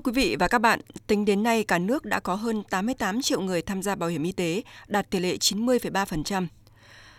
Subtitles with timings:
[0.00, 3.22] Thưa quý vị và các bạn, tính đến nay cả nước đã có hơn 88
[3.22, 6.46] triệu người tham gia bảo hiểm y tế, đạt tỷ lệ 90,3%.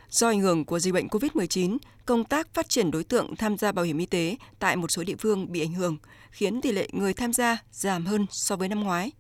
[0.10, 3.72] Do ảnh hưởng của dịch bệnh COVID-19, công tác phát triển đối tượng tham gia
[3.72, 5.98] bảo hiểm y tế tại một số địa phương bị ảnh hưởng,
[6.32, 9.12] khiến tỷ lệ người tham gia giảm hơn so với năm ngoái.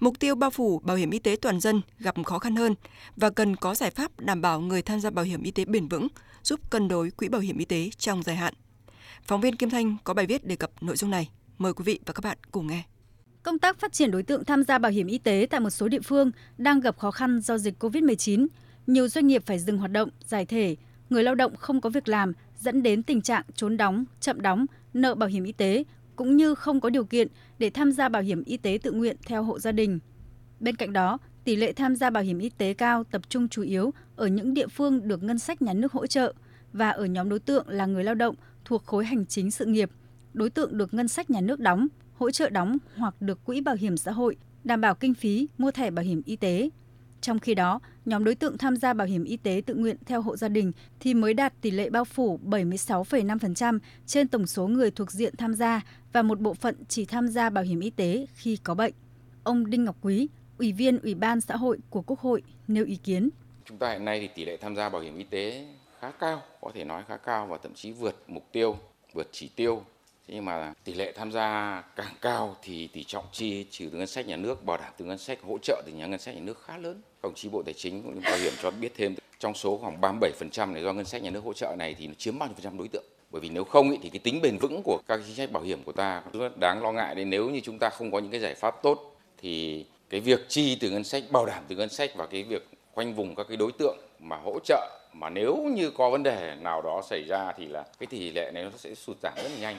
[0.00, 2.74] Mục tiêu bao phủ bảo hiểm y tế toàn dân gặp khó khăn hơn
[3.16, 5.88] và cần có giải pháp đảm bảo người tham gia bảo hiểm y tế bền
[5.88, 6.08] vững,
[6.42, 8.54] giúp cân đối quỹ bảo hiểm y tế trong dài hạn.
[9.22, 11.28] Phóng viên Kim Thanh có bài viết đề cập nội dung này.
[11.58, 12.82] Mời quý vị và các bạn cùng nghe.
[13.42, 15.88] Công tác phát triển đối tượng tham gia bảo hiểm y tế tại một số
[15.88, 18.46] địa phương đang gặp khó khăn do dịch COVID-19.
[18.86, 20.76] Nhiều doanh nghiệp phải dừng hoạt động, giải thể,
[21.10, 24.66] người lao động không có việc làm dẫn đến tình trạng trốn đóng, chậm đóng,
[24.94, 25.84] nợ bảo hiểm y tế
[26.16, 27.28] cũng như không có điều kiện
[27.58, 29.98] để tham gia bảo hiểm y tế tự nguyện theo hộ gia đình.
[30.60, 33.62] Bên cạnh đó, tỷ lệ tham gia bảo hiểm y tế cao tập trung chủ
[33.62, 36.34] yếu ở những địa phương được ngân sách nhà nước hỗ trợ
[36.72, 38.34] và ở nhóm đối tượng là người lao động
[38.64, 39.90] thuộc khối hành chính sự nghiệp,
[40.38, 43.74] đối tượng được ngân sách nhà nước đóng, hỗ trợ đóng hoặc được quỹ bảo
[43.74, 46.70] hiểm xã hội đảm bảo kinh phí mua thẻ bảo hiểm y tế.
[47.20, 50.22] Trong khi đó, nhóm đối tượng tham gia bảo hiểm y tế tự nguyện theo
[50.22, 54.90] hộ gia đình thì mới đạt tỷ lệ bao phủ 76,5% trên tổng số người
[54.90, 55.80] thuộc diện tham gia
[56.12, 58.94] và một bộ phận chỉ tham gia bảo hiểm y tế khi có bệnh.
[59.44, 62.96] Ông Đinh Ngọc Quý, Ủy viên Ủy ban xã hội của Quốc hội nêu ý
[62.96, 63.28] kiến.
[63.64, 65.66] Chúng ta hiện nay thì tỷ lệ tham gia bảo hiểm y tế
[66.00, 68.78] khá cao, có thể nói khá cao và thậm chí vượt mục tiêu,
[69.12, 69.82] vượt chỉ tiêu
[70.28, 73.98] Thế nhưng mà tỷ lệ tham gia càng cao thì tỷ trọng chi trừ từ
[73.98, 76.34] ngân sách nhà nước bảo đảm từ ngân sách hỗ trợ từ nhà ngân sách
[76.34, 77.00] nhà nước khá lớn.
[77.22, 80.72] Công chí Bộ Tài chính cũng bảo hiểm cho biết thêm trong số khoảng 37%
[80.72, 82.64] này do ngân sách nhà nước hỗ trợ này thì nó chiếm bao nhiêu phần
[82.64, 83.04] trăm đối tượng.
[83.30, 85.62] Bởi vì nếu không ý, thì cái tính bền vững của các chính sách bảo
[85.62, 87.24] hiểm của ta rất đáng lo ngại đấy.
[87.24, 90.78] nếu như chúng ta không có những cái giải pháp tốt thì cái việc chi
[90.80, 93.56] từ ngân sách bảo đảm từ ngân sách và cái việc khoanh vùng các cái
[93.56, 97.52] đối tượng mà hỗ trợ mà nếu như có vấn đề nào đó xảy ra
[97.56, 99.76] thì là cái tỷ lệ này nó sẽ sụt giảm rất là nhanh.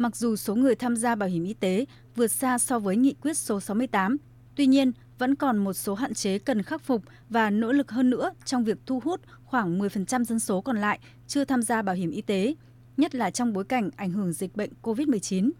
[0.00, 1.84] Mặc dù số người tham gia bảo hiểm y tế
[2.16, 4.16] vượt xa so với nghị quyết số 68,
[4.56, 8.10] tuy nhiên vẫn còn một số hạn chế cần khắc phục và nỗ lực hơn
[8.10, 11.94] nữa trong việc thu hút khoảng 10% dân số còn lại chưa tham gia bảo
[11.94, 12.54] hiểm y tế,
[12.96, 15.50] nhất là trong bối cảnh ảnh hưởng dịch bệnh COVID-19.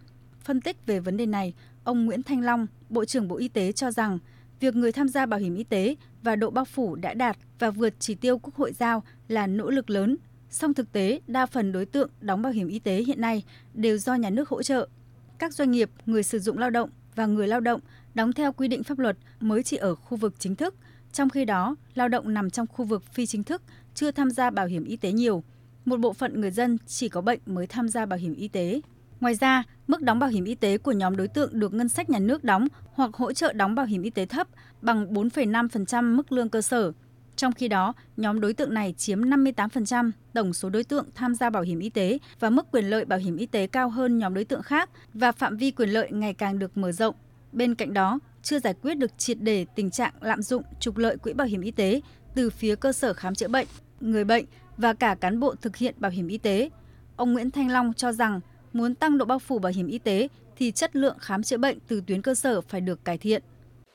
[0.41, 3.73] Phân tích về vấn đề này, ông Nguyễn Thanh Long, Bộ trưởng Bộ Y tế
[3.73, 4.19] cho rằng
[4.61, 7.71] việc người tham gia bảo hiểm y tế và độ bao phủ đã đạt và
[7.71, 10.17] vượt chỉ tiêu Quốc hội giao là nỗ lực lớn
[10.51, 13.45] Song thực tế, đa phần đối tượng đóng bảo hiểm y tế hiện nay
[13.75, 14.89] đều do nhà nước hỗ trợ.
[15.39, 17.81] Các doanh nghiệp, người sử dụng lao động và người lao động
[18.15, 20.75] đóng theo quy định pháp luật mới chỉ ở khu vực chính thức,
[21.13, 23.63] trong khi đó lao động nằm trong khu vực phi chính thức
[23.95, 25.43] chưa tham gia bảo hiểm y tế nhiều.
[25.85, 28.81] Một bộ phận người dân chỉ có bệnh mới tham gia bảo hiểm y tế.
[29.21, 32.11] Ngoài ra, mức đóng bảo hiểm y tế của nhóm đối tượng được ngân sách
[32.11, 34.49] nhà nước đóng hoặc hỗ trợ đóng bảo hiểm y tế thấp
[34.83, 36.93] bằng 4,5% mức lương cơ sở
[37.37, 41.51] trong khi đó, nhóm đối tượng này chiếm 58% tổng số đối tượng tham gia
[41.51, 44.35] bảo hiểm y tế và mức quyền lợi bảo hiểm y tế cao hơn nhóm
[44.35, 47.15] đối tượng khác và phạm vi quyền lợi ngày càng được mở rộng.
[47.53, 51.17] Bên cạnh đó, chưa giải quyết được triệt để tình trạng lạm dụng trục lợi
[51.17, 52.01] quỹ bảo hiểm y tế
[52.35, 53.67] từ phía cơ sở khám chữa bệnh,
[54.01, 54.45] người bệnh
[54.77, 56.71] và cả cán bộ thực hiện bảo hiểm y tế.
[57.17, 58.41] Ông Nguyễn Thanh Long cho rằng
[58.73, 61.79] muốn tăng độ bao phủ bảo hiểm y tế thì chất lượng khám chữa bệnh
[61.89, 63.43] từ tuyến cơ sở phải được cải thiện.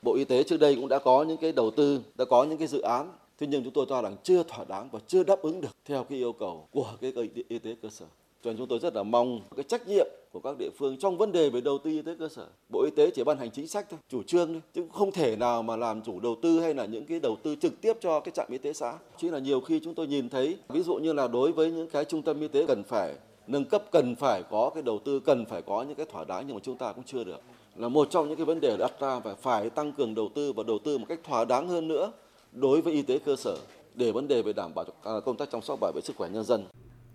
[0.02, 2.58] Bộ Y tế trước đây cũng đã có những cái đầu tư, đã có những
[2.58, 5.42] cái dự án Thế nhưng chúng tôi cho rằng chưa thỏa đáng và chưa đáp
[5.42, 7.12] ứng được theo cái yêu cầu của cái
[7.48, 8.06] y tế cơ sở.
[8.44, 11.18] Cho nên chúng tôi rất là mong cái trách nhiệm của các địa phương trong
[11.18, 12.46] vấn đề về đầu tư y tế cơ sở.
[12.72, 15.36] Bộ Y tế chỉ ban hành chính sách thôi, chủ trương thôi, chứ không thể
[15.36, 18.20] nào mà làm chủ đầu tư hay là những cái đầu tư trực tiếp cho
[18.20, 18.98] cái trạm y tế xã.
[19.16, 21.90] Chỉ là nhiều khi chúng tôi nhìn thấy, ví dụ như là đối với những
[21.90, 23.14] cái trung tâm y tế cần phải
[23.46, 26.44] nâng cấp, cần phải có cái đầu tư, cần phải có những cái thỏa đáng
[26.46, 27.40] nhưng mà chúng ta cũng chưa được.
[27.76, 30.52] Là một trong những cái vấn đề đặt ra và phải tăng cường đầu tư
[30.52, 32.12] và đầu tư một cách thỏa đáng hơn nữa
[32.56, 33.56] đối với y tế cơ sở
[33.94, 36.28] để vấn đề về đảm bảo à, công tác chăm sóc bảo vệ sức khỏe
[36.28, 36.64] nhân dân.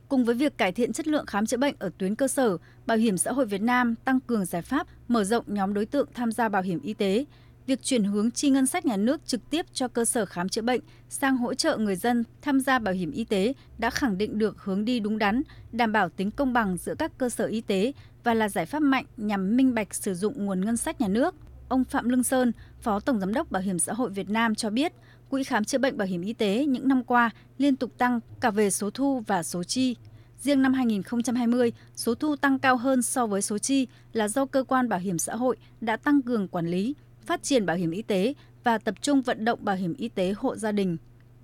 [0.09, 2.97] Cùng với việc cải thiện chất lượng khám chữa bệnh ở tuyến cơ sở, Bảo
[2.97, 6.31] hiểm xã hội Việt Nam tăng cường giải pháp mở rộng nhóm đối tượng tham
[6.31, 7.25] gia bảo hiểm y tế.
[7.67, 10.61] Việc chuyển hướng chi ngân sách nhà nước trực tiếp cho cơ sở khám chữa
[10.61, 14.37] bệnh sang hỗ trợ người dân tham gia bảo hiểm y tế đã khẳng định
[14.37, 15.41] được hướng đi đúng đắn,
[15.71, 17.91] đảm bảo tính công bằng giữa các cơ sở y tế
[18.23, 21.35] và là giải pháp mạnh nhằm minh bạch sử dụng nguồn ngân sách nhà nước.
[21.69, 22.51] Ông Phạm Lương Sơn,
[22.81, 24.93] Phó Tổng Giám đốc Bảo hiểm xã hội Việt Nam cho biết,
[25.31, 28.51] Quỹ khám chữa bệnh bảo hiểm y tế những năm qua liên tục tăng cả
[28.51, 29.95] về số thu và số chi.
[30.41, 34.63] Riêng năm 2020, số thu tăng cao hơn so với số chi là do cơ
[34.63, 36.95] quan bảo hiểm xã hội đã tăng cường quản lý,
[37.25, 38.33] phát triển bảo hiểm y tế
[38.63, 40.97] và tập trung vận động bảo hiểm y tế hộ gia đình.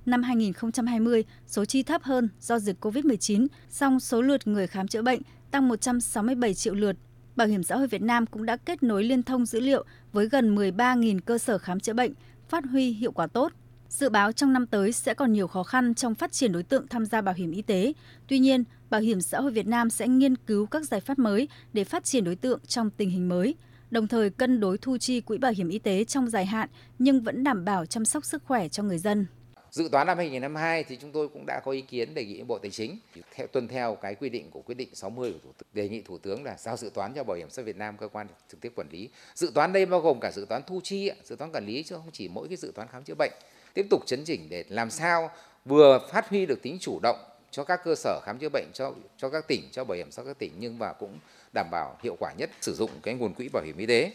[0.05, 5.01] Năm 2020, số chi thấp hơn do dịch COVID-19, song số lượt người khám chữa
[5.01, 6.95] bệnh tăng 167 triệu lượt.
[7.35, 10.29] Bảo hiểm xã hội Việt Nam cũng đã kết nối liên thông dữ liệu với
[10.29, 12.13] gần 13.000 cơ sở khám chữa bệnh,
[12.49, 13.51] phát huy hiệu quả tốt.
[13.89, 16.87] Dự báo trong năm tới sẽ còn nhiều khó khăn trong phát triển đối tượng
[16.87, 17.93] tham gia bảo hiểm y tế.
[18.27, 21.47] Tuy nhiên, Bảo hiểm xã hội Việt Nam sẽ nghiên cứu các giải pháp mới
[21.73, 23.55] để phát triển đối tượng trong tình hình mới.
[23.91, 26.69] đồng thời cân đối thu chi quỹ bảo hiểm y tế trong dài hạn
[26.99, 29.25] nhưng vẫn đảm bảo chăm sóc sức khỏe cho người dân.
[29.71, 32.57] Dự toán năm 2022 thì chúng tôi cũng đã có ý kiến đề nghị Bộ
[32.57, 32.99] Tài chính
[33.35, 36.01] theo tuân theo cái quy định của quyết định 60 của Thủ tướng đề nghị
[36.01, 38.27] Thủ tướng là giao dự toán cho Bảo hiểm xã hội Việt Nam cơ quan
[38.51, 39.09] trực tiếp quản lý.
[39.35, 41.95] Dự toán đây bao gồm cả dự toán thu chi, dự toán quản lý chứ
[41.95, 43.31] không chỉ mỗi cái dự toán khám chữa bệnh.
[43.77, 45.31] Tiếp tục chấn chỉnh để làm sao
[45.65, 47.17] vừa phát huy được tính chủ động
[47.51, 50.23] cho các cơ sở khám chữa bệnh cho cho các tỉnh cho bảo hiểm xã
[50.23, 51.19] hội các tỉnh nhưng mà cũng
[51.53, 54.11] đảm bảo hiệu quả nhất sử dụng cái nguồn quỹ bảo hiểm y tế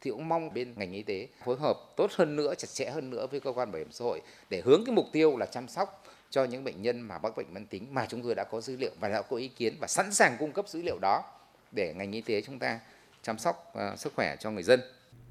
[0.00, 3.10] thì cũng mong bên ngành y tế phối hợp tốt hơn nữa, chặt chẽ hơn
[3.10, 4.20] nữa với cơ quan bảo hiểm xã hội
[4.50, 7.54] để hướng cái mục tiêu là chăm sóc cho những bệnh nhân mà mắc bệnh
[7.54, 9.86] mãn tính mà chúng tôi đã có dữ liệu và đã có ý kiến và
[9.86, 11.22] sẵn sàng cung cấp dữ liệu đó
[11.72, 12.80] để ngành y tế chúng ta
[13.22, 14.80] chăm sóc uh, sức khỏe cho người dân.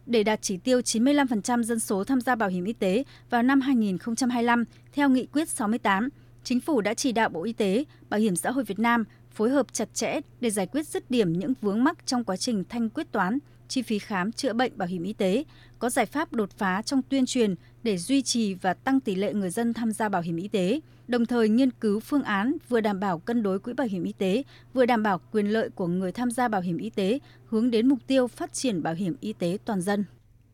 [0.06, 3.62] Để đạt chỉ tiêu 95% dân số tham gia bảo hiểm y tế vào năm
[3.62, 4.64] 2025
[4.94, 6.10] theo nghị quyết 68,
[6.46, 9.50] Chính phủ đã chỉ đạo Bộ Y tế, Bảo hiểm xã hội Việt Nam phối
[9.50, 12.90] hợp chặt chẽ để giải quyết dứt điểm những vướng mắc trong quá trình thanh
[12.90, 15.44] quyết toán, chi phí khám chữa bệnh bảo hiểm y tế,
[15.80, 19.34] có giải pháp đột phá trong tuyên truyền để duy trì và tăng tỷ lệ
[19.34, 22.82] người dân tham gia bảo hiểm y tế, đồng thời nghiên cứu phương án vừa
[22.82, 25.88] đảm bảo cân đối quỹ bảo hiểm y tế, vừa đảm bảo quyền lợi của
[25.88, 29.16] người tham gia bảo hiểm y tế, hướng đến mục tiêu phát triển bảo hiểm
[29.22, 30.06] y tế toàn dân.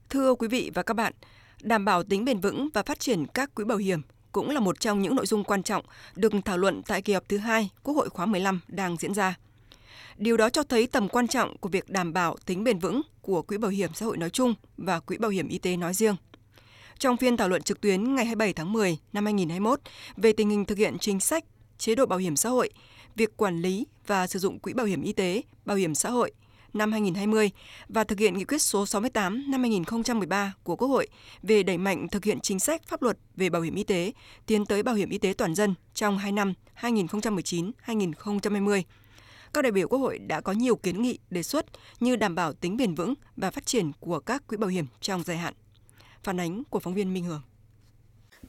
[0.10, 1.14] Thưa quý vị và các bạn,
[1.62, 4.80] đảm bảo tính bền vững và phát triển các quỹ bảo hiểm cũng là một
[4.80, 5.86] trong những nội dung quan trọng
[6.16, 9.36] được thảo luận tại kỳ họp thứ hai Quốc hội khóa 15 đang diễn ra.
[10.22, 13.42] Điều đó cho thấy tầm quan trọng của việc đảm bảo tính bền vững của
[13.42, 16.16] Quỹ Bảo hiểm xã hội nói chung và Quỹ Bảo hiểm y tế nói riêng.
[17.00, 19.80] Trong phiên thảo luận trực tuyến ngày 27 tháng 10 năm 2021
[20.18, 21.44] về tình hình thực hiện chính sách,
[21.78, 22.70] chế độ bảo hiểm xã hội,
[23.16, 26.32] việc quản lý và sử dụng quỹ bảo hiểm y tế, bảo hiểm xã hội
[26.74, 27.52] năm 2020
[27.88, 31.08] và thực hiện nghị quyết số 68 năm 2013 của Quốc hội
[31.44, 34.12] về đẩy mạnh thực hiện chính sách pháp luật về bảo hiểm y tế,
[34.46, 38.82] tiến tới bảo hiểm y tế toàn dân trong 2 năm 2019-2020
[39.54, 41.66] các đại biểu Quốc hội đã có nhiều kiến nghị đề xuất
[42.00, 45.24] như đảm bảo tính bền vững và phát triển của các quỹ bảo hiểm trong
[45.24, 45.54] dài hạn.
[46.24, 47.42] Phản ánh của phóng viên Minh Hường.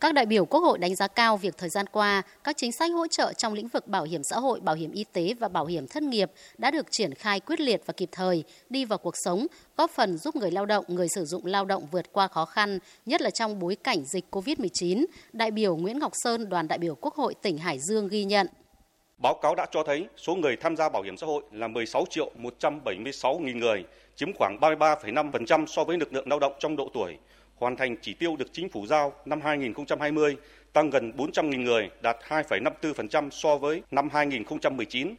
[0.00, 2.92] Các đại biểu Quốc hội đánh giá cao việc thời gian qua, các chính sách
[2.92, 5.66] hỗ trợ trong lĩnh vực bảo hiểm xã hội, bảo hiểm y tế và bảo
[5.66, 9.14] hiểm thất nghiệp đã được triển khai quyết liệt và kịp thời, đi vào cuộc
[9.24, 9.46] sống,
[9.76, 12.78] góp phần giúp người lao động, người sử dụng lao động vượt qua khó khăn,
[13.06, 15.04] nhất là trong bối cảnh dịch COVID-19.
[15.32, 18.46] Đại biểu Nguyễn Ngọc Sơn, đoàn đại biểu Quốc hội tỉnh Hải Dương ghi nhận.
[19.22, 22.04] Báo cáo đã cho thấy số người tham gia bảo hiểm xã hội là 16
[22.10, 23.84] triệu 176 nghìn người,
[24.16, 27.16] chiếm khoảng 33,5% so với lực lượng lao động trong độ tuổi,
[27.56, 30.36] hoàn thành chỉ tiêu được chính phủ giao năm 2020,
[30.72, 35.14] tăng gần 400 nghìn người, đạt 2,54% so với năm 2019.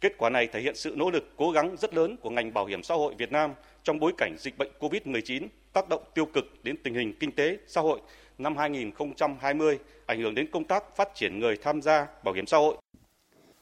[0.00, 2.66] Kết quả này thể hiện sự nỗ lực cố gắng rất lớn của ngành bảo
[2.66, 6.44] hiểm xã hội Việt Nam trong bối cảnh dịch bệnh COVID-19 tác động tiêu cực
[6.62, 8.00] đến tình hình kinh tế, xã hội
[8.38, 12.56] năm 2020, ảnh hưởng đến công tác phát triển người tham gia bảo hiểm xã
[12.56, 12.76] hội.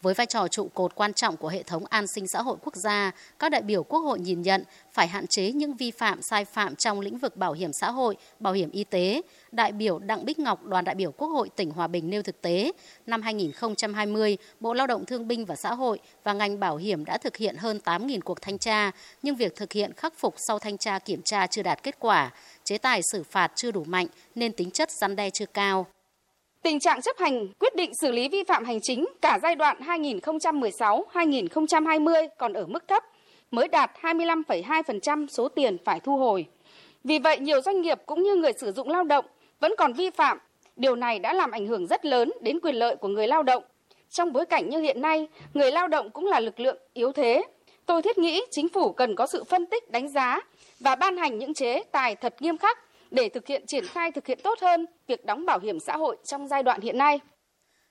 [0.03, 2.77] Với vai trò trụ cột quan trọng của hệ thống an sinh xã hội quốc
[2.77, 6.45] gia, các đại biểu Quốc hội nhìn nhận phải hạn chế những vi phạm sai
[6.45, 9.23] phạm trong lĩnh vực bảo hiểm xã hội, bảo hiểm y tế.
[9.53, 12.41] Đại biểu Đặng Bích Ngọc, đoàn đại biểu Quốc hội tỉnh Hòa Bình nêu thực
[12.43, 12.73] tế,
[13.07, 17.19] năm 2020, Bộ Lao động Thương binh và Xã hội và ngành bảo hiểm đã
[17.19, 18.91] thực hiện hơn 8.000 cuộc thanh tra,
[19.23, 22.31] nhưng việc thực hiện khắc phục sau thanh tra kiểm tra chưa đạt kết quả,
[22.65, 25.87] chế tài xử phạt chưa đủ mạnh nên tính chất răn đe chưa cao.
[26.63, 29.77] Tình trạng chấp hành quyết định xử lý vi phạm hành chính cả giai đoạn
[29.81, 33.05] 2016-2020 còn ở mức thấp,
[33.51, 36.47] mới đạt 25,2% số tiền phải thu hồi.
[37.05, 39.25] Vì vậy, nhiều doanh nghiệp cũng như người sử dụng lao động
[39.61, 40.39] vẫn còn vi phạm.
[40.77, 43.63] Điều này đã làm ảnh hưởng rất lớn đến quyền lợi của người lao động.
[44.11, 47.43] Trong bối cảnh như hiện nay, người lao động cũng là lực lượng yếu thế.
[47.87, 50.41] Tôi thiết nghĩ chính phủ cần có sự phân tích, đánh giá
[50.81, 52.79] và ban hành những chế tài thật nghiêm khắc
[53.13, 56.17] để thực hiện triển khai thực hiện tốt hơn việc đóng bảo hiểm xã hội
[56.25, 57.21] trong giai đoạn hiện nay.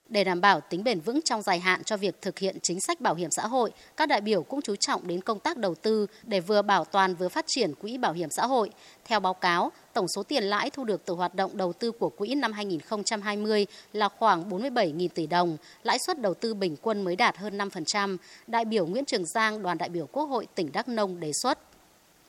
[0.10, 3.02] Để đảm bảo tính bền vững trong dài hạn cho việc thực hiện chính sách
[3.02, 6.08] bảo hiểm xã hội, các đại biểu cũng chú trọng đến công tác đầu tư
[6.24, 8.70] để vừa bảo toàn vừa phát triển quỹ bảo hiểm xã hội.
[9.06, 12.10] Theo báo cáo, tổng số tiền lãi thu được từ hoạt động đầu tư của
[12.10, 17.16] quỹ năm 2020 là khoảng 47.000 tỷ đồng, lãi suất đầu tư bình quân mới
[17.16, 18.18] đạt hơn 5%.
[18.48, 21.71] Đại biểu Nguyễn Trường Giang, đoàn đại biểu Quốc hội tỉnh Đắk Nông đề xuất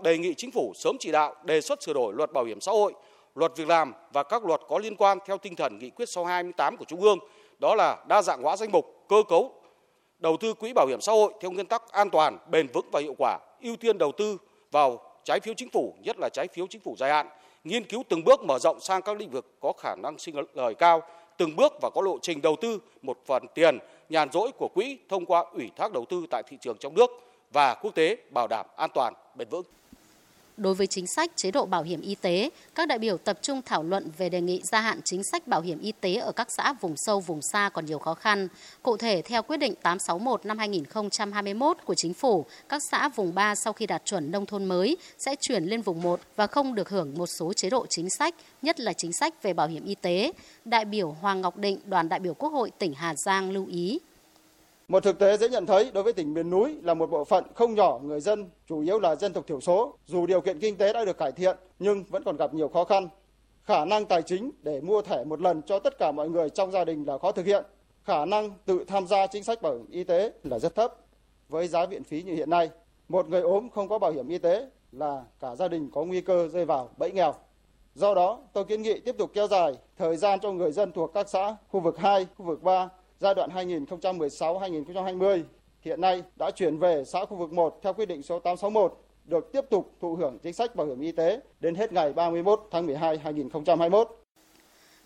[0.03, 2.73] đề nghị chính phủ sớm chỉ đạo đề xuất sửa đổi luật bảo hiểm xã
[2.73, 2.93] hội,
[3.35, 6.25] luật việc làm và các luật có liên quan theo tinh thần nghị quyết số
[6.25, 7.19] 28 của Trung ương,
[7.59, 9.53] đó là đa dạng hóa danh mục, cơ cấu,
[10.19, 13.01] đầu tư quỹ bảo hiểm xã hội theo nguyên tắc an toàn, bền vững và
[13.01, 14.39] hiệu quả, ưu tiên đầu tư
[14.71, 17.29] vào trái phiếu chính phủ, nhất là trái phiếu chính phủ dài hạn,
[17.65, 20.75] nghiên cứu từng bước mở rộng sang các lĩnh vực có khả năng sinh lời
[20.75, 21.03] cao,
[21.37, 23.79] từng bước và có lộ trình đầu tư một phần tiền
[24.09, 27.11] nhàn rỗi của quỹ thông qua ủy thác đầu tư tại thị trường trong nước
[27.53, 29.63] và quốc tế bảo đảm an toàn bền vững.
[30.57, 33.63] Đối với chính sách chế độ bảo hiểm y tế, các đại biểu tập trung
[33.63, 36.49] thảo luận về đề nghị gia hạn chính sách bảo hiểm y tế ở các
[36.51, 38.49] xã vùng sâu, vùng xa còn nhiều khó khăn.
[38.83, 43.55] Cụ thể, theo quyết định 861 năm 2021 của Chính phủ, các xã vùng 3
[43.55, 46.89] sau khi đạt chuẩn nông thôn mới sẽ chuyển lên vùng 1 và không được
[46.89, 49.95] hưởng một số chế độ chính sách, nhất là chính sách về bảo hiểm y
[49.95, 50.33] tế.
[50.65, 53.99] Đại biểu Hoàng Ngọc Định, đoàn đại biểu Quốc hội tỉnh Hà Giang lưu ý.
[54.93, 57.45] Một thực tế dễ nhận thấy đối với tỉnh miền núi là một bộ phận
[57.55, 60.77] không nhỏ người dân, chủ yếu là dân tộc thiểu số, dù điều kiện kinh
[60.77, 63.09] tế đã được cải thiện nhưng vẫn còn gặp nhiều khó khăn.
[63.65, 66.71] Khả năng tài chính để mua thẻ một lần cho tất cả mọi người trong
[66.71, 67.65] gia đình là khó thực hiện.
[68.05, 70.95] Khả năng tự tham gia chính sách bảo hiểm y tế là rất thấp.
[71.49, 72.71] Với giá viện phí như hiện nay,
[73.09, 76.21] một người ốm không có bảo hiểm y tế là cả gia đình có nguy
[76.21, 77.35] cơ rơi vào bẫy nghèo.
[77.95, 81.15] Do đó, tôi kiến nghị tiếp tục kéo dài thời gian cho người dân thuộc
[81.15, 82.89] các xã khu vực 2, khu vực 3
[83.23, 85.43] giai đoạn 2016-2020
[85.81, 89.53] hiện nay đã chuyển về xã khu vực 1 theo quyết định số 861 được
[89.53, 92.87] tiếp tục thụ hưởng chính sách bảo hiểm y tế đến hết ngày 31 tháng
[92.87, 94.22] 12 2021.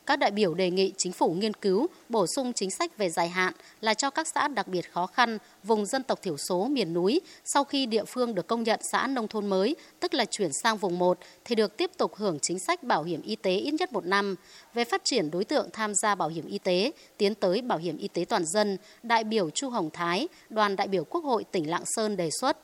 [0.07, 3.29] Các đại biểu đề nghị chính phủ nghiên cứu bổ sung chính sách về dài
[3.29, 6.95] hạn là cho các xã đặc biệt khó khăn, vùng dân tộc thiểu số miền
[6.95, 10.51] núi sau khi địa phương được công nhận xã nông thôn mới, tức là chuyển
[10.63, 13.75] sang vùng 1 thì được tiếp tục hưởng chính sách bảo hiểm y tế ít
[13.75, 14.35] nhất một năm.
[14.75, 17.99] Về phát triển đối tượng tham gia bảo hiểm y tế, tiến tới bảo hiểm
[17.99, 21.71] y tế toàn dân, đại biểu Chu Hồng Thái, đoàn đại biểu Quốc hội tỉnh
[21.71, 22.57] Lạng Sơn đề xuất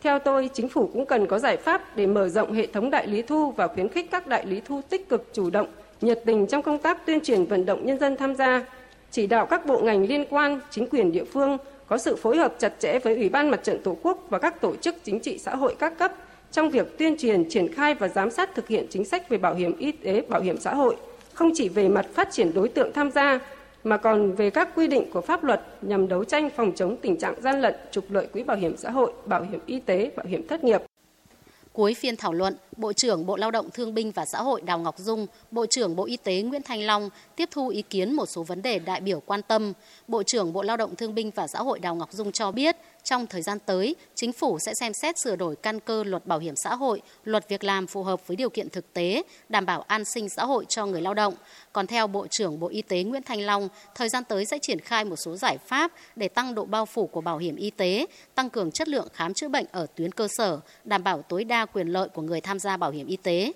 [0.00, 3.06] theo tôi, chính phủ cũng cần có giải pháp để mở rộng hệ thống đại
[3.06, 5.68] lý thu và khuyến khích các đại lý thu tích cực chủ động
[6.00, 8.64] nhiệt tình trong công tác tuyên truyền vận động nhân dân tham gia,
[9.10, 12.54] chỉ đạo các bộ ngành liên quan, chính quyền địa phương có sự phối hợp
[12.58, 15.38] chặt chẽ với Ủy ban Mặt trận Tổ quốc và các tổ chức chính trị
[15.38, 16.12] xã hội các cấp
[16.52, 19.54] trong việc tuyên truyền, triển khai và giám sát thực hiện chính sách về bảo
[19.54, 20.96] hiểm y tế, bảo hiểm xã hội,
[21.32, 23.38] không chỉ về mặt phát triển đối tượng tham gia
[23.84, 27.16] mà còn về các quy định của pháp luật nhằm đấu tranh phòng chống tình
[27.16, 30.26] trạng gian lận, trục lợi quỹ bảo hiểm xã hội, bảo hiểm y tế, bảo
[30.26, 30.82] hiểm thất nghiệp.
[31.72, 34.78] Cuối phiên thảo luận, Bộ trưởng Bộ Lao động Thương binh và Xã hội Đào
[34.78, 38.26] Ngọc Dung, Bộ trưởng Bộ Y tế Nguyễn Thanh Long tiếp thu ý kiến một
[38.26, 39.72] số vấn đề đại biểu quan tâm.
[40.08, 42.76] Bộ trưởng Bộ Lao động Thương binh và Xã hội Đào Ngọc Dung cho biết,
[43.04, 46.38] trong thời gian tới, chính phủ sẽ xem xét sửa đổi căn cơ luật bảo
[46.38, 49.80] hiểm xã hội, luật việc làm phù hợp với điều kiện thực tế, đảm bảo
[49.80, 51.34] an sinh xã hội cho người lao động.
[51.72, 54.80] Còn theo Bộ trưởng Bộ Y tế Nguyễn Thanh Long, thời gian tới sẽ triển
[54.80, 58.06] khai một số giải pháp để tăng độ bao phủ của bảo hiểm y tế,
[58.34, 61.66] tăng cường chất lượng khám chữa bệnh ở tuyến cơ sở, đảm bảo tối đa
[61.66, 63.52] quyền lợi của người tham gia gia bảo hiểm y tế.